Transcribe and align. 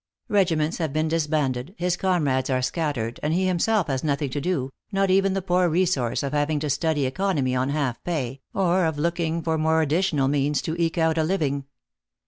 Regiments 0.29 0.77
have 0.79 0.91
been 0.91 1.07
disbanded, 1.07 1.75
his 1.77 1.95
comrades 1.95 2.49
are 2.49 2.63
scattered, 2.63 3.19
and 3.21 3.35
he 3.35 3.45
himself 3.45 3.85
has 3.85 4.03
nothing 4.03 4.31
to 4.31 4.41
do, 4.41 4.71
not 4.91 5.11
even 5.11 5.33
the 5.35 5.43
poor 5.43 5.69
resource 5.69 6.23
of 6.23 6.33
having 6.33 6.59
to 6.59 6.71
study 6.71 7.05
economy 7.05 7.53
on 7.55 7.69
half 7.69 8.03
pay, 8.03 8.41
or 8.51 8.85
of 8.87 8.97
looking 8.97 9.43
for 9.43 9.59
more 9.59 9.79
additional 9.83 10.27
means 10.27 10.59
to 10.63 10.75
eke 10.81 10.97
out 10.97 11.19
a 11.19 11.23
living. 11.23 11.65